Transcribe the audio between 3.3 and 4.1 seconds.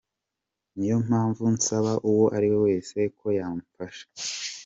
yamfasha.